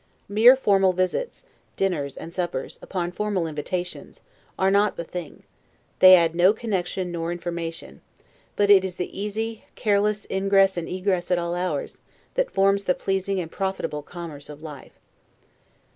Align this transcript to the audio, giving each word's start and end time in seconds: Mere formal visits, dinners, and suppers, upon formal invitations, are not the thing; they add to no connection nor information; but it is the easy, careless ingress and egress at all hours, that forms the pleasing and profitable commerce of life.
Mere 0.27 0.55
formal 0.55 0.93
visits, 0.93 1.45
dinners, 1.75 2.17
and 2.17 2.33
suppers, 2.33 2.79
upon 2.81 3.11
formal 3.11 3.45
invitations, 3.45 4.23
are 4.57 4.71
not 4.71 4.95
the 4.97 5.03
thing; 5.03 5.43
they 5.99 6.15
add 6.15 6.31
to 6.31 6.37
no 6.39 6.53
connection 6.53 7.11
nor 7.11 7.31
information; 7.31 8.01
but 8.55 8.71
it 8.71 8.83
is 8.83 8.95
the 8.95 9.15
easy, 9.15 9.63
careless 9.75 10.25
ingress 10.31 10.75
and 10.75 10.89
egress 10.89 11.29
at 11.29 11.37
all 11.37 11.53
hours, 11.53 11.99
that 12.33 12.49
forms 12.49 12.85
the 12.85 12.95
pleasing 12.95 13.39
and 13.39 13.51
profitable 13.51 14.01
commerce 14.01 14.49
of 14.49 14.63
life. 14.63 14.99